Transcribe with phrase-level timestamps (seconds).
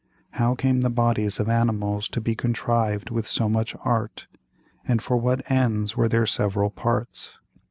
[0.31, 4.25] How came the Bodies of Animals to be contrived with so much Art,
[4.83, 7.37] and for what ends were their several Parts?